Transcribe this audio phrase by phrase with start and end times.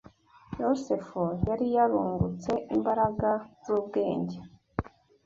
[0.61, 3.29] Yosefu yari yarungutse imbaraga
[3.63, 4.37] z’ubwenge